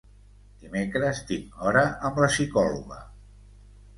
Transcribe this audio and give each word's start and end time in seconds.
Dimecres 0.63 1.19
tinc 1.31 1.59
hora 1.67 1.85
amb 2.09 2.19
la 2.25 2.31
psicòloga. 2.33 2.99